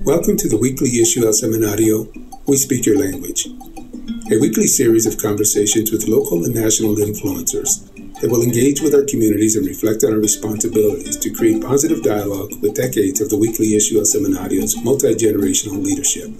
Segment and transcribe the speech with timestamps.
[0.00, 2.08] Welcome to the weekly issue El Semanario,
[2.48, 3.46] We Speak Your Language,
[4.32, 7.86] a weekly series of conversations with local and national influencers
[8.18, 12.50] that will engage with our communities and reflect on our responsibilities to create positive dialogue
[12.64, 16.32] with decades of the weekly issue El Semanario's multi generational leadership.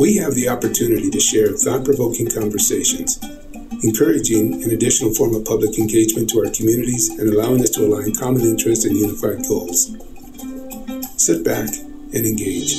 [0.00, 3.20] We have the opportunity to share thought provoking conversations,
[3.84, 8.16] encouraging an additional form of public engagement to our communities and allowing us to align
[8.16, 9.92] common interests and unified goals.
[11.20, 11.70] Sit back
[12.14, 12.74] and engage.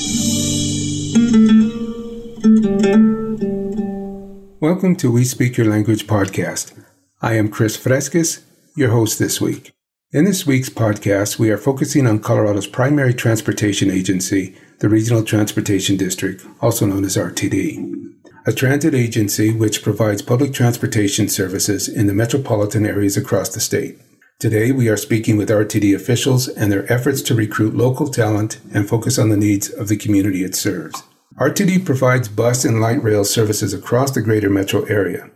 [4.59, 6.73] Welcome to We Speak Your Language podcast.
[7.21, 8.43] I am Chris Fresquez,
[8.75, 9.73] your host this week.
[10.11, 15.97] In this week's podcast, we are focusing on Colorado's primary transportation agency, the Regional Transportation
[15.97, 18.13] District, also known as RTD,
[18.45, 23.99] a transit agency which provides public transportation services in the metropolitan areas across the state.
[24.39, 28.87] Today, we are speaking with RTD officials and their efforts to recruit local talent and
[28.87, 31.01] focus on the needs of the community it serves.
[31.39, 35.31] RTD provides bus and light rail services across the greater metro area.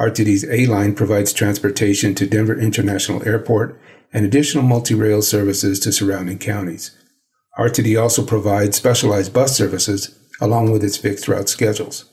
[0.00, 3.78] RTD's A line provides transportation to Denver International Airport
[4.10, 6.96] and additional multi rail services to surrounding counties.
[7.58, 12.06] RTD also provides specialized bus services along with its fixed route schedules.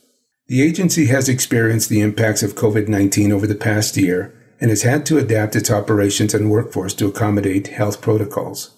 [0.48, 4.84] The agency has experienced the impacts of COVID 19 over the past year and has
[4.84, 8.72] had to adapt its operations and workforce to accommodate health protocols.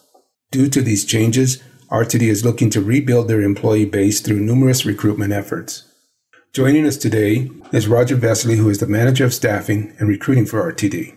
[0.49, 5.31] Due to these changes, RTD is looking to rebuild their employee base through numerous recruitment
[5.31, 5.83] efforts.
[6.53, 10.73] Joining us today is Roger Vesely, who is the Manager of Staffing and Recruiting for
[10.73, 11.15] RTD.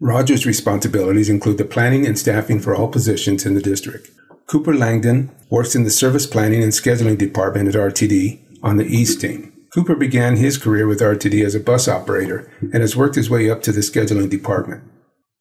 [0.00, 4.10] Roger's responsibilities include the planning and staffing for all positions in the district.
[4.46, 9.22] Cooper Langdon works in the Service Planning and Scheduling Department at RTD on the East
[9.22, 9.49] team.
[9.72, 13.48] Cooper began his career with RTD as a bus operator and has worked his way
[13.48, 14.82] up to the Scheduling Department.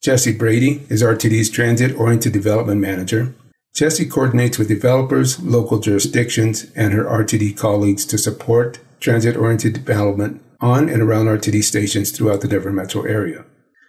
[0.03, 3.33] Jesse Brady is RTD's Transit Oriented Development Manager.
[3.73, 10.41] Jesse coordinates with developers, local jurisdictions, and her RTD colleagues to support transit oriented development
[10.59, 13.45] on and around RTD stations throughout the Denver metro area.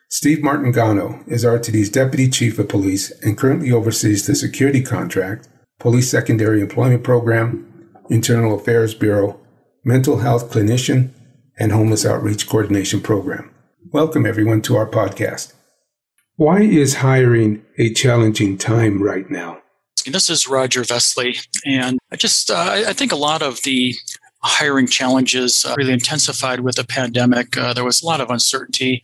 [0.08, 5.48] Steve Martingano is RTD's Deputy Chief of Police and currently oversees the Security Contract,
[5.78, 7.66] Police Secondary Employment Program,
[8.08, 9.39] Internal Affairs Bureau,
[9.84, 11.10] Mental Health Clinician,
[11.58, 13.50] and Homeless Outreach Coordination Program.
[13.92, 15.54] Welcome everyone to our podcast.
[16.36, 19.62] Why is hiring a challenging time right now?
[20.06, 23.94] This is Roger Vesely, and I just uh, I think a lot of the
[24.42, 27.56] hiring challenges uh, really intensified with the pandemic.
[27.56, 29.02] Uh, there was a lot of uncertainty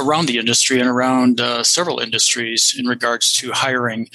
[0.00, 4.08] around the industry and around uh, several industries in regards to hiring.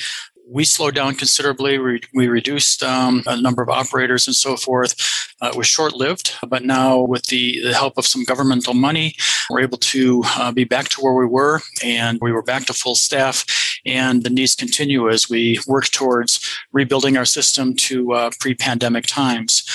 [0.53, 1.79] We slowed down considerably.
[1.79, 4.93] We, we reduced um, a number of operators and so forth.
[5.41, 9.15] Uh, it was short lived, but now with the, the help of some governmental money,
[9.49, 12.73] we're able to uh, be back to where we were and we were back to
[12.73, 13.43] full staff.
[13.83, 16.39] And the needs continue as we work towards
[16.71, 19.67] rebuilding our system to uh, pre pandemic times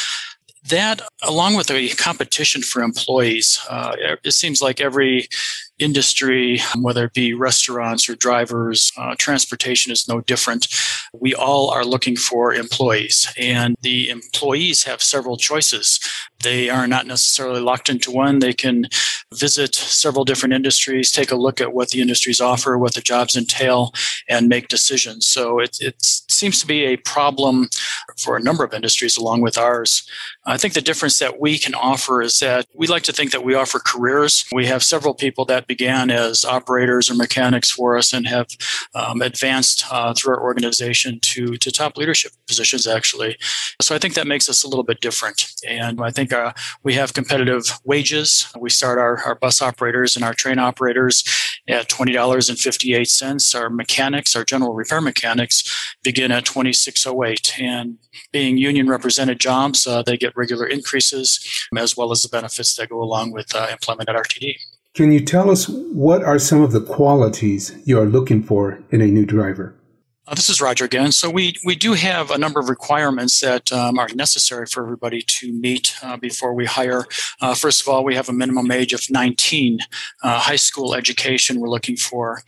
[0.69, 5.29] that, along with the competition for employees, uh, it seems like every
[5.79, 10.69] industry, whether it be restaurants or drivers, uh, transportation is no different.
[11.13, 16.01] We all are looking for employees, and the employees have several choices.
[16.43, 18.39] They are not necessarily locked into one.
[18.39, 18.87] They can
[19.35, 23.37] visit several different industries, take a look at what the industries offer, what the jobs
[23.37, 23.93] entail,
[24.29, 25.27] and make decisions.
[25.27, 27.69] So it, it seems to be a problem
[28.17, 30.09] for a number of industries along with ours.
[30.47, 33.45] I think the difference that we can offer is that we like to think that
[33.45, 34.45] we offer careers.
[34.53, 38.47] We have several people that began as operators or mechanics for us and have
[38.95, 43.37] um, advanced uh, through our organization to, to top leadership positions, actually.
[43.83, 45.53] So I think that makes us a little bit different.
[45.67, 46.53] And I think uh,
[46.83, 48.51] we have competitive wages.
[48.59, 51.25] We start our, our bus operators and our train operators
[51.69, 53.55] at $20.58.
[53.55, 57.99] Our mechanics, our general repair mechanics, begin at 2608 And
[58.33, 62.89] being union represented jobs, uh, they get regular increases as well as the benefits that
[62.89, 64.57] go along with uh, employment at RTD.
[64.95, 69.01] Can you tell us what are some of the qualities you are looking for in
[69.01, 69.78] a new driver?
[70.29, 71.11] Uh, this is Roger again.
[71.11, 75.23] So we we do have a number of requirements that um, are necessary for everybody
[75.23, 77.07] to meet uh, before we hire.
[77.41, 79.79] Uh, first of all, we have a minimum age of 19,
[80.23, 81.61] uh, high school education.
[81.61, 82.43] We're looking for.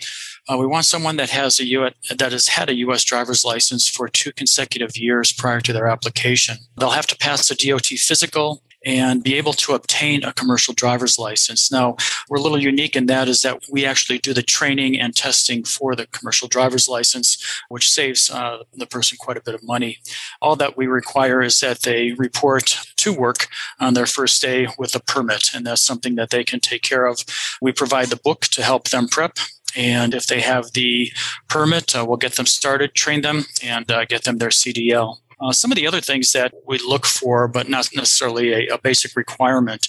[0.47, 3.03] Uh, we want someone that has a U- that has had a U.S.
[3.03, 6.59] driver's license for two consecutive years prior to their application.
[6.77, 11.19] They'll have to pass a DOT physical and be able to obtain a commercial driver's
[11.19, 11.71] license.
[11.71, 11.97] Now,
[12.29, 15.65] we're a little unique in that is that we actually do the training and testing
[15.65, 19.99] for the commercial driver's license, which saves uh, the person quite a bit of money.
[20.41, 23.49] All that we require is that they report to work
[23.79, 27.07] on their first day with a permit, and that's something that they can take care
[27.07, 27.21] of.
[27.61, 29.39] We provide the book to help them prep.
[29.77, 31.13] And if they have the
[31.49, 35.19] permit, uh, we'll get them started, train them, and uh, get them their CDL.
[35.41, 38.79] Uh, some of the other things that we look for, but not necessarily a, a
[38.79, 39.89] basic requirement,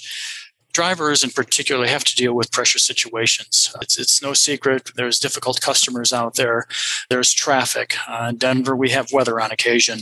[0.74, 3.74] drivers in particular have to deal with pressure situations.
[3.82, 6.66] It's, it's no secret there's difficult customers out there.
[7.10, 7.96] There's traffic.
[8.08, 10.02] Uh, in Denver, we have weather on occasion.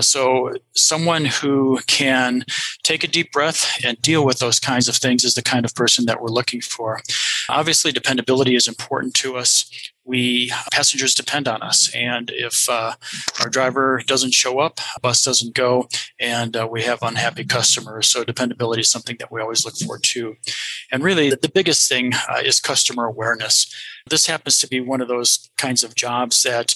[0.00, 2.44] So, someone who can
[2.82, 5.74] take a deep breath and deal with those kinds of things is the kind of
[5.74, 7.00] person that we're looking for.
[7.48, 9.70] Obviously, dependability is important to us
[10.10, 11.90] we passengers depend on us.
[11.94, 12.94] And if uh,
[13.40, 18.08] our driver doesn't show up bus doesn't go and uh, we have unhappy customers.
[18.08, 20.36] So dependability is something that we always look for too
[20.90, 23.72] and really the biggest thing uh, is customer awareness
[24.08, 26.74] this happens to be one of those kinds of jobs that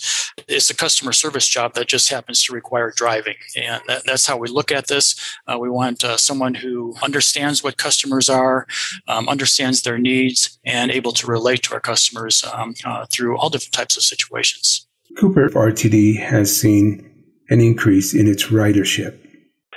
[0.48, 3.36] is a customer service job that just happens to require driving.
[3.56, 5.14] And that, that's how we look at this.
[5.46, 8.66] Uh, we want uh, someone who understands what customers are,
[9.08, 13.50] um, understands their needs, and able to relate to our customers um, uh, through all
[13.50, 14.86] different types of situations.
[15.18, 17.10] Cooper RTD has seen
[17.50, 19.18] an increase in its ridership.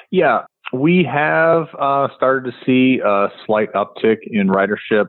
[0.10, 5.08] Yeah, we have uh, started to see a slight uptick in ridership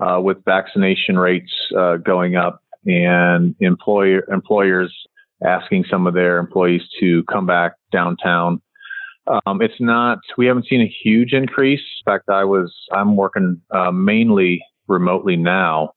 [0.00, 4.94] uh, with vaccination rates uh, going up and employer employers
[5.44, 8.60] asking some of their employees to come back downtown.
[9.46, 10.18] Um, it's not.
[10.36, 11.80] We haven't seen a huge increase.
[11.80, 12.74] In fact, I was.
[12.92, 15.92] I'm working uh, mainly remotely now,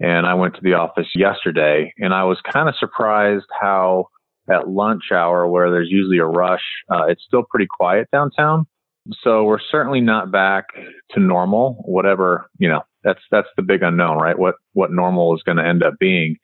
[0.00, 4.08] and I went to the office yesterday, and I was kind of surprised how
[4.50, 8.66] at lunch hour, where there's usually a rush, uh, it's still pretty quiet downtown.
[9.22, 10.66] So we're certainly not back
[11.12, 14.38] to normal, whatever you know that's that's the big unknown, right?
[14.38, 16.36] What what normal is going to end up being.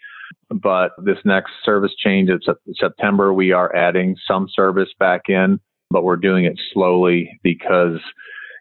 [0.51, 2.41] But this next service change in
[2.75, 5.61] September, we are adding some service back in,
[5.91, 8.01] but we're doing it slowly because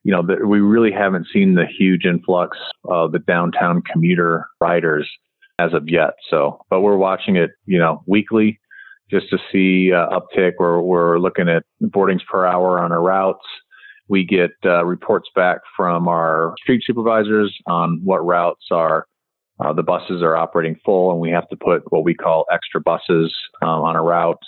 [0.03, 5.09] you know the, we really haven't seen the huge influx of the downtown commuter riders
[5.59, 6.11] as of yet.
[6.29, 8.59] So, but we're watching it, you know, weekly
[9.09, 10.53] just to see uh, uptick.
[10.59, 13.45] We're we're looking at boardings per hour on our routes
[14.09, 19.05] we get uh, reports back from our street supervisors on what routes are
[19.59, 22.79] uh, the buses are operating full, and we have to put what we call extra
[22.79, 24.41] buses um, on a route.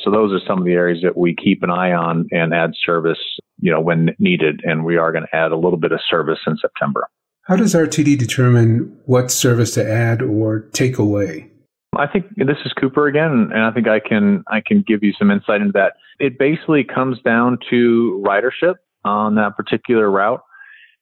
[0.00, 2.72] So those are some of the areas that we keep an eye on and add
[2.84, 3.18] service,
[3.60, 4.60] you know, when needed.
[4.64, 7.08] And we are going to add a little bit of service in September.
[7.42, 11.50] How does RTD determine what service to add or take away?
[11.96, 15.14] I think this is Cooper again, and I think I can I can give you
[15.18, 15.94] some insight into that.
[16.18, 18.74] It basically comes down to ridership
[19.06, 20.40] on that particular route.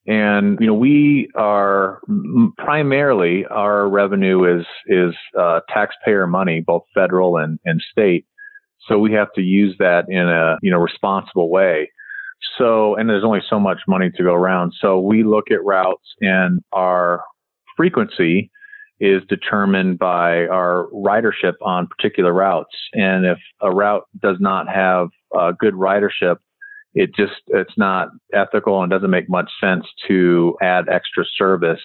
[0.07, 2.01] And you know, we are
[2.59, 8.27] primarily our revenue is is uh, taxpayer money, both federal and, and state.
[8.87, 11.91] So we have to use that in a you know responsible way.
[12.59, 14.75] So and there's only so much money to go around.
[14.79, 17.25] So we look at routes and our
[17.77, 18.51] frequency
[19.01, 22.75] is determined by our ridership on particular routes.
[22.93, 26.37] And if a route does not have uh, good ridership,
[26.95, 31.83] it just it's not ethical and doesn't make much sense to add extra service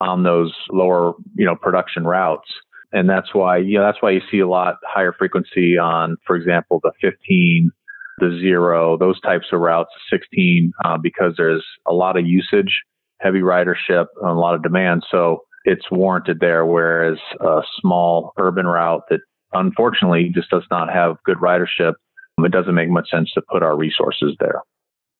[0.00, 2.48] on those lower you know production routes.
[2.92, 6.36] And that's why you know that's why you see a lot higher frequency on for
[6.36, 7.70] example the 15
[8.18, 12.82] the zero those types of routes 16 uh, because there's a lot of usage
[13.20, 15.02] heavy ridership and a lot of demand.
[15.10, 19.20] So it's warranted there whereas a small urban route that
[19.52, 21.94] unfortunately just does not have good ridership
[22.38, 24.62] it doesn't make much sense to put our resources there.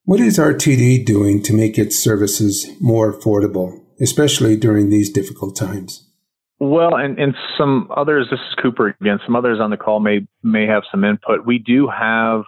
[0.05, 6.07] What is RTD doing to make its services more affordable, especially during these difficult times?
[6.61, 10.27] Well, and, and some others, this is Cooper again, some others on the call may,
[10.43, 11.47] may have some input.
[11.47, 12.43] We do have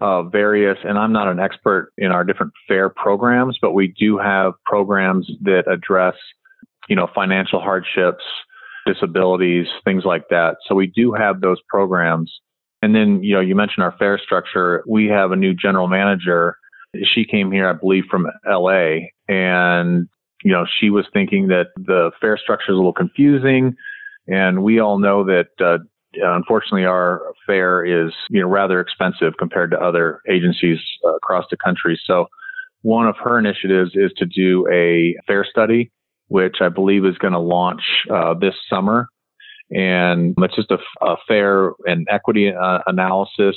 [0.00, 4.18] uh, various, and I'm not an expert in our different fare programs, but we do
[4.18, 6.14] have programs that address,
[6.88, 8.22] you know, financial hardships,
[8.86, 10.56] disabilities, things like that.
[10.66, 12.32] So we do have those programs.
[12.86, 14.84] And then, you know, you mentioned our fare structure.
[14.86, 16.56] We have a new general manager.
[17.14, 19.08] She came here, I believe, from LA.
[19.26, 20.06] And,
[20.44, 23.74] you know, she was thinking that the fare structure is a little confusing.
[24.28, 25.78] And we all know that, uh,
[26.14, 31.56] unfortunately, our fare is, you know, rather expensive compared to other agencies uh, across the
[31.56, 32.00] country.
[32.04, 32.26] So
[32.82, 35.90] one of her initiatives is to do a fare study,
[36.28, 39.08] which I believe is going to launch uh, this summer
[39.70, 43.56] and it's just a, a fare and equity uh, analysis.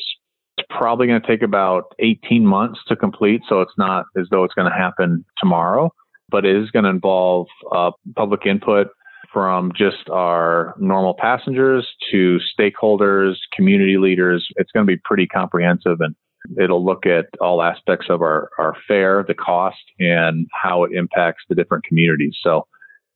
[0.57, 4.43] It's probably going to take about 18 months to complete, so it's not as though
[4.43, 5.91] it's going to happen tomorrow,
[6.29, 8.87] but it is going to involve uh, public input
[9.31, 14.47] from just our normal passengers to stakeholders, community leaders.
[14.55, 16.15] It's going to be pretty comprehensive and
[16.59, 21.43] it'll look at all aspects of our, our fare, the cost, and how it impacts
[21.49, 22.35] the different communities.
[22.41, 22.65] So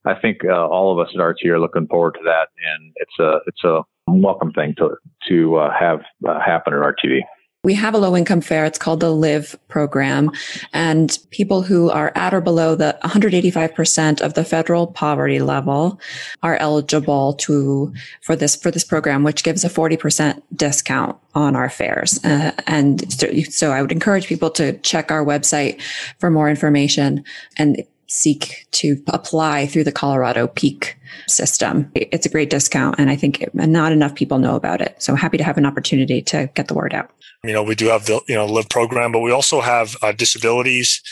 [0.04, 3.18] I think uh, all of us at RT are looking forward to that, and it's
[3.18, 4.96] a it's a welcome thing to
[5.28, 7.20] to uh, have uh, happen at RTD.
[7.64, 8.66] We have a low income fare.
[8.66, 10.30] It's called the LIVE program.
[10.74, 15.98] And people who are at or below the 185% of the federal poverty level
[16.42, 21.70] are eligible to, for this, for this program, which gives a 40% discount on our
[21.70, 22.22] fares.
[22.22, 25.80] Uh, and so, so I would encourage people to check our website
[26.18, 27.24] for more information
[27.56, 30.96] and seek to apply through the Colorado Peak
[31.28, 31.90] system.
[31.94, 34.96] It's a great discount, and I think not enough people know about it.
[35.02, 37.10] So I'm happy to have an opportunity to get the word out.
[37.42, 40.12] You know, we do have the you know live program, but we also have uh,
[40.12, 41.02] disabilities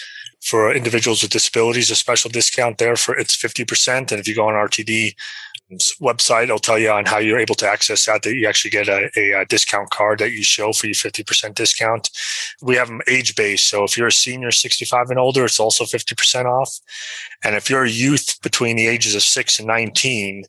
[0.40, 1.90] for individuals with disabilities.
[1.90, 5.14] A special discount there for it's fifty percent, and if you go on RTD
[6.00, 8.22] website, it'll tell you on how you're able to access that.
[8.22, 11.56] That you actually get a, a, discount card that you show for your fifty percent
[11.56, 12.10] discount.
[12.60, 15.60] We have them age based, so if you're a senior, sixty five and older, it's
[15.60, 16.78] also fifty percent off.
[17.44, 20.44] And if you're a youth between the ages of six and nineteen,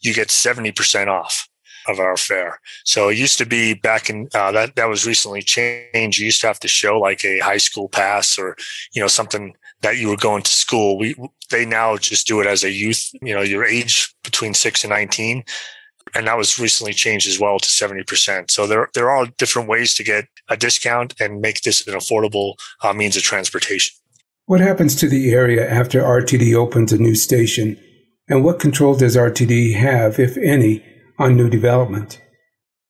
[0.00, 1.48] you get seventy percent off
[1.88, 2.60] of our fare.
[2.84, 6.18] So it used to be back in uh, that that was recently changed.
[6.18, 8.56] You used to have to show like a high school pass or
[8.92, 10.98] you know something that you were going to school.
[10.98, 11.14] We
[11.50, 13.10] they now just do it as a youth.
[13.22, 15.44] You know, your age between six and nineteen,
[16.14, 18.50] and that was recently changed as well to seventy percent.
[18.50, 22.54] So there there are different ways to get a discount and make this an affordable
[22.82, 23.94] uh, means of transportation.
[24.46, 27.78] What happens to the area after RTD opens a new station,
[28.28, 30.84] and what control does RTD have, if any?
[31.18, 32.20] on new development?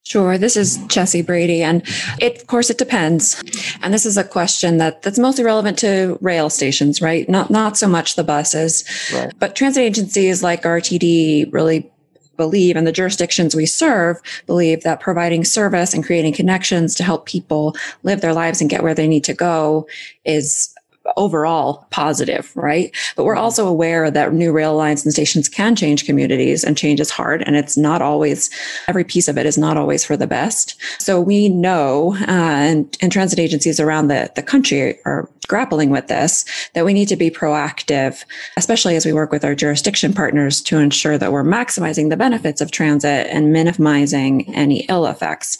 [0.06, 0.38] Sure.
[0.38, 1.64] This is Chessie Brady.
[1.64, 1.82] And
[2.20, 3.42] it, of course, it depends.
[3.82, 7.28] And this is a question that, that's mostly relevant to rail stations, right?
[7.28, 9.32] Not, not so much the buses, right.
[9.40, 11.90] but transit agencies like RTD really
[12.36, 17.26] believe and the jurisdictions we serve believe that providing service and creating connections to help
[17.26, 19.88] people live their lives and get where they need to go
[20.24, 20.72] is
[21.16, 22.94] overall positive, right?
[23.16, 27.00] But we're also aware that new rail lines and stations can change communities and change
[27.00, 27.42] is hard.
[27.46, 28.50] And it's not always,
[28.88, 30.80] every piece of it is not always for the best.
[31.00, 36.08] So we know, uh, and, and transit agencies around the, the country are grappling with
[36.08, 36.44] this,
[36.74, 38.24] that we need to be proactive,
[38.56, 42.60] especially as we work with our jurisdiction partners to ensure that we're maximizing the benefits
[42.60, 45.58] of transit and minimizing any ill effects.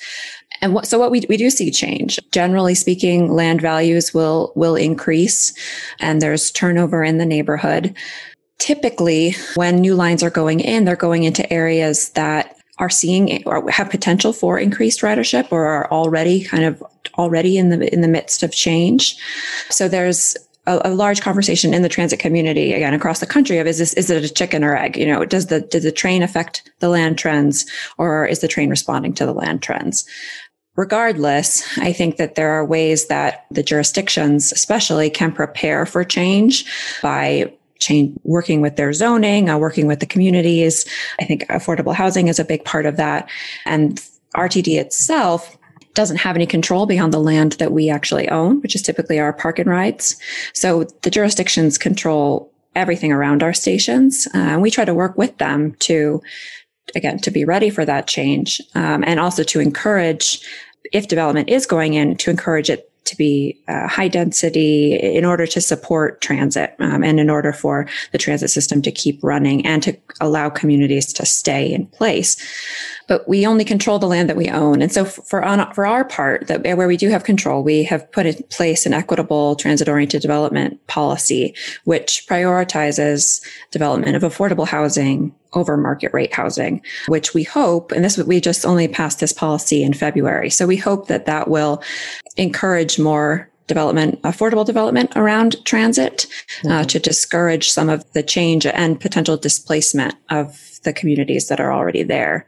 [0.61, 2.19] And what, so what we, we do see change.
[2.33, 5.53] Generally speaking, land values will, will increase
[6.01, 7.95] and there's turnover in the neighborhood.
[8.59, 13.71] Typically, when new lines are going in, they're going into areas that are seeing or
[13.71, 16.83] have potential for increased ridership or are already kind of
[17.17, 19.17] already in the in the midst of change.
[19.71, 20.37] So there's
[20.67, 24.11] a, large conversation in the transit community again across the country of is this is
[24.11, 24.97] it a chicken or egg?
[24.97, 27.67] You know, does the does the train affect the land trends
[27.99, 30.07] or is the train responding to the land trends?
[30.77, 36.65] Regardless, I think that there are ways that the jurisdictions especially can prepare for change
[37.03, 40.87] by change, working with their zoning, uh, working with the communities.
[41.21, 43.29] I think affordable housing is a big part of that.
[43.65, 44.01] And
[44.35, 45.57] RTD itself
[45.95, 49.33] doesn't have any control beyond the land that we actually own, which is typically our
[49.33, 50.17] park and rides.
[50.53, 54.29] So the jurisdictions control everything around our stations.
[54.35, 56.23] Uh, and we try to work with them to,
[56.95, 60.41] again, to be ready for that change um, and also to encourage
[60.93, 65.47] if development is going in, to encourage it to be uh, high density in order
[65.47, 69.83] to support transit um, and in order for the transit system to keep running and
[69.83, 72.37] to allow communities to stay in place
[73.07, 74.83] but we only control the land that we own.
[74.83, 78.11] And so for on, for our part, that where we do have control, we have
[78.13, 81.55] put in place an equitable transit oriented development policy,
[81.85, 83.41] which prioritizes
[83.71, 88.65] development of affordable housing over market rate housing, which we hope, and this we just
[88.65, 90.51] only passed this policy in February.
[90.51, 91.83] So we hope that that will
[92.37, 96.71] encourage more development, affordable development around transit uh, mm-hmm.
[96.71, 101.73] uh, to discourage some of the change and potential displacement of the communities that are
[101.73, 102.47] already there.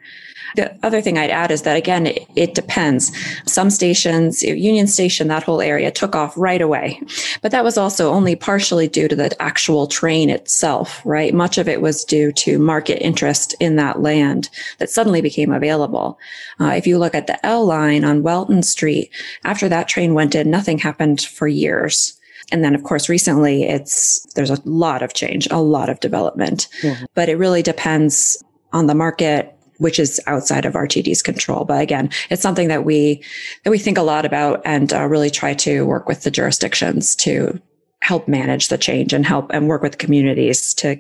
[0.57, 3.13] The other thing I'd add is that again, it, it, depends.
[3.47, 7.01] Some stations, Union Station, that whole area took off right away,
[7.43, 11.35] but that was also only partially due to the actual train itself, right?
[11.35, 16.19] Much of it was due to market interest in that land that suddenly became available.
[16.61, 19.11] Uh, if you look at the L line on Welton Street,
[19.45, 22.19] after that train went in, nothing happened for years.
[22.51, 26.69] And then, of course, recently it's, there's a lot of change, a lot of development,
[26.83, 27.05] mm-hmm.
[27.15, 31.65] but it really depends on the market, which is outside of RTD's control.
[31.65, 33.23] But again, it's something that we,
[33.65, 37.17] that we think a lot about and uh, really try to work with the jurisdictions
[37.17, 37.61] to
[38.03, 40.97] help manage the change and help and work with communities to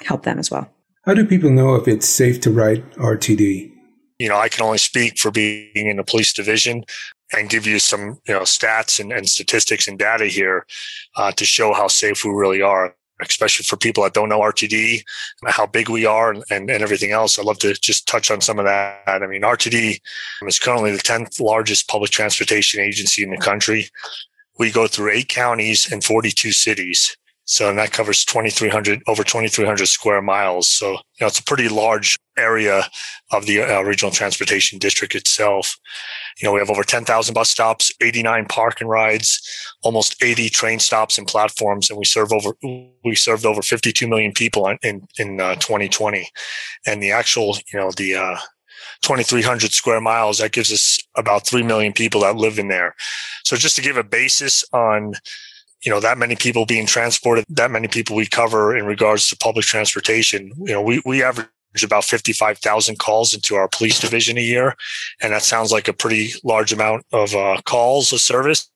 [0.00, 0.68] help them as well.
[1.04, 3.70] How do people know if it's safe to write RTD?
[4.18, 6.84] You know, I can only speak for being in the police division
[7.32, 10.66] and give you some, you know, stats and, and statistics and data here
[11.16, 12.94] uh, to show how safe we really are.
[13.28, 15.02] Especially for people that don't know RTD,
[15.46, 17.38] how big we are and, and, and everything else.
[17.38, 19.02] I'd love to just touch on some of that.
[19.06, 20.00] I mean, RTD
[20.46, 23.88] is currently the 10th largest public transportation agency in the country.
[24.58, 27.16] We go through eight counties and 42 cities.
[27.44, 30.68] So, and that covers 2,300, over 2,300 square miles.
[30.68, 32.84] So, you know, it's a pretty large area
[33.32, 35.76] of the uh, regional transportation district itself.
[36.40, 39.40] You know, we have over 10,000 bus stops, 89 park and rides,
[39.82, 42.54] almost 80 train stops and platforms, and we serve over,
[43.04, 46.28] we served over 52 million people in, in, uh, 2020.
[46.86, 48.36] And the actual, you know, the, uh,
[49.02, 52.94] 2,300 square miles, that gives us about 3 million people that live in there.
[53.44, 55.14] So just to give a basis on,
[55.84, 59.36] you know, that many people being transported, that many people we cover in regards to
[59.36, 60.52] public transportation.
[60.58, 61.48] You know, we, we average
[61.82, 64.76] about 55,000 calls into our police division a year.
[65.20, 68.68] And that sounds like a pretty large amount of uh, calls of service.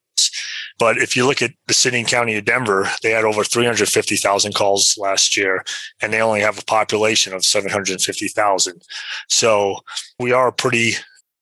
[0.79, 4.55] But if you look at the city and county of Denver, they had over 350,000
[4.55, 5.65] calls last year,
[6.03, 8.83] and they only have a population of 750,000.
[9.29, 9.77] So
[10.19, 10.95] we are pretty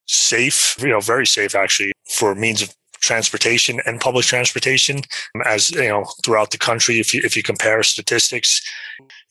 [0.07, 2.75] safe, you know, very safe actually for means of
[3.05, 5.03] transportation and public transportation
[5.45, 8.63] as you know throughout the country if you if you compare statistics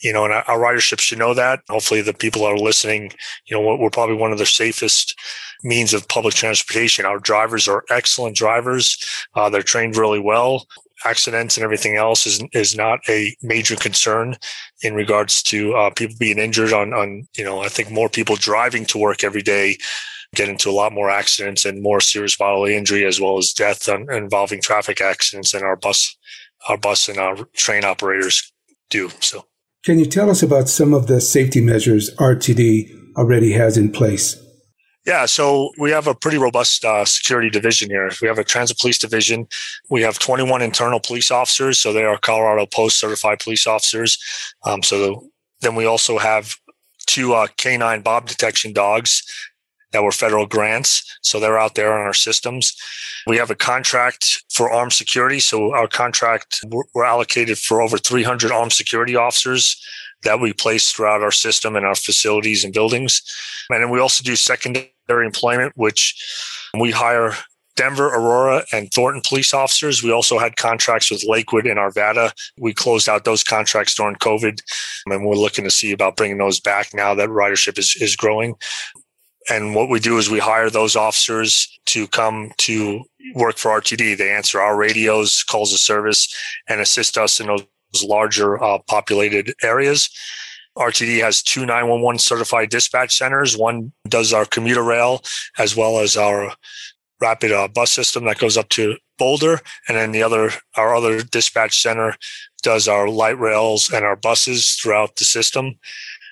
[0.02, 1.62] you know and our ridership should know that.
[1.70, 3.12] Hopefully the people are listening
[3.48, 5.16] you know we're probably one of the safest
[5.64, 7.06] means of public transportation.
[7.06, 8.98] Our drivers are excellent drivers.
[9.34, 10.68] Uh, they're trained really well.
[11.06, 14.36] Accidents and everything else is is not a major concern
[14.84, 18.36] in regards to uh, people being injured on on you know I think more people
[18.36, 19.78] driving to work every day
[20.34, 23.88] get into a lot more accidents and more serious bodily injury as well as death
[23.88, 26.16] involving traffic accidents than our bus,
[26.68, 28.52] our bus and our train operators
[28.90, 29.10] do.
[29.20, 29.46] So,
[29.84, 34.40] can you tell us about some of the safety measures RTD already has in place?
[35.06, 38.10] Yeah, so we have a pretty robust uh, security division here.
[38.22, 39.48] We have a transit police division.
[39.90, 44.18] We have 21 internal police officers, so they are Colorado POST certified police officers.
[44.66, 45.28] Um, so
[45.60, 46.56] then we also have
[47.06, 49.24] two uh, canine Bob detection dogs
[49.94, 51.18] that were federal grants.
[51.22, 52.76] So they're out there on our systems.
[53.26, 55.40] We have a contract for armed security.
[55.40, 56.60] So our contract,
[56.94, 59.82] we're allocated for over 300 armed security officers
[60.24, 63.22] that we place throughout our system and our facilities and buildings.
[63.70, 66.16] And then we also do secondary employment, which
[66.80, 67.34] we hire
[67.76, 70.04] Denver, Aurora, and Thornton police officers.
[70.04, 72.32] We also had contracts with Lakewood and Arvada.
[72.58, 74.62] We closed out those contracts during COVID,
[75.08, 78.56] and we're looking to see about bringing those back now that ridership is, is growing.
[79.50, 83.04] And what we do is we hire those officers to come to
[83.36, 84.18] work for RTD.
[84.18, 86.34] They answer our radios, calls of service,
[86.68, 87.66] and assist us in those
[88.04, 90.10] larger uh, populated areas.
[90.78, 93.58] RTD has two 911 certified dispatch centers.
[93.58, 95.22] One does our commuter rail
[95.60, 96.54] as well as our
[97.22, 99.62] rapid uh, bus system that goes up to Boulder.
[99.88, 102.16] And then the other, our other dispatch center
[102.64, 105.76] does our light rails and our buses throughout the system.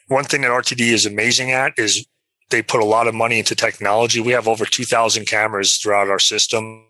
[0.08, 2.06] One thing that RTD is amazing at is
[2.52, 4.20] they put a lot of money into technology.
[4.20, 6.86] We have over 2,000 cameras throughout our system,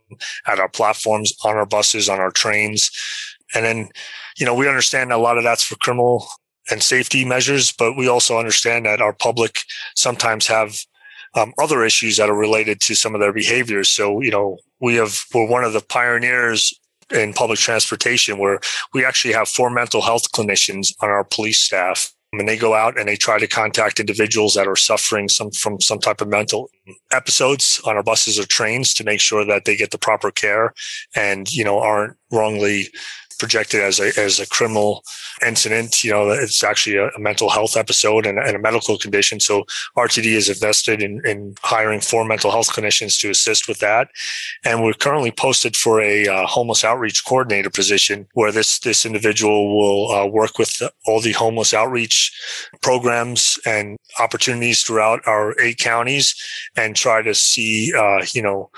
[0.47, 2.91] at our platforms, on our buses, on our trains.
[3.55, 3.89] And then,
[4.37, 6.27] you know, we understand a lot of that's for criminal
[6.69, 9.59] and safety measures, but we also understand that our public
[9.95, 10.75] sometimes have
[11.35, 13.89] um, other issues that are related to some of their behaviors.
[13.89, 16.73] So, you know, we have, we're one of the pioneers
[17.09, 18.59] in public transportation where
[18.93, 22.97] we actually have four mental health clinicians on our police staff and they go out
[22.97, 26.69] and they try to contact individuals that are suffering some from some type of mental
[27.11, 30.73] episodes on our buses or trains to make sure that they get the proper care
[31.15, 32.87] and you know aren't wrongly
[33.39, 35.03] projected as a as a criminal
[35.45, 36.03] incident.
[36.03, 39.39] You know, it's actually a, a mental health episode and, and, a medical condition.
[39.39, 39.65] So
[39.97, 44.09] RTD is invested in, in, hiring four mental health clinicians to assist with that.
[44.63, 49.77] And we're currently posted for a uh, homeless outreach coordinator position where this this individual
[49.77, 52.31] will uh, work with all the homeless outreach
[52.81, 56.35] programs and opportunities throughout our eight counties
[56.75, 58.69] and try to see, uh, you know,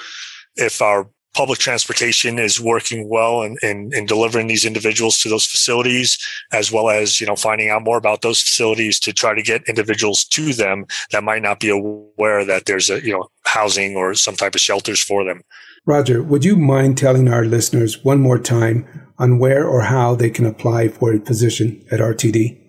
[0.55, 5.45] if our public transportation is working well in, in, in, delivering these individuals to those
[5.45, 6.17] facilities,
[6.51, 9.67] as well as, you know, finding out more about those facilities to try to get
[9.67, 14.13] individuals to them that might not be aware that there's a, you know, housing or
[14.13, 15.41] some type of shelters for them.
[15.85, 20.29] Roger, would you mind telling our listeners one more time on where or how they
[20.29, 22.62] can apply for a position at RTD?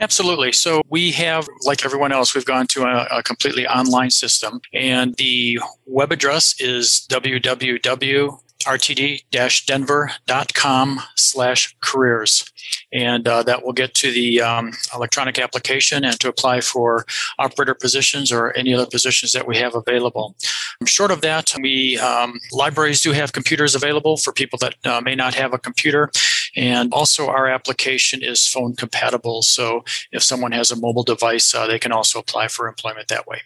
[0.00, 0.52] Absolutely.
[0.52, 5.14] So we have, like everyone else, we've gone to a, a completely online system, and
[5.16, 12.44] the web address is www rtd-denver.com slash careers.
[12.92, 17.06] And uh, that will get to the um, electronic application and to apply for
[17.38, 20.36] operator positions or any other positions that we have available.
[20.86, 25.14] Short of that we um, libraries do have computers available for people that uh, may
[25.14, 26.10] not have a computer
[26.56, 29.42] And also, our application is phone compatible.
[29.42, 33.26] So if someone has a mobile device, uh, they can also apply for employment that
[33.26, 33.40] way.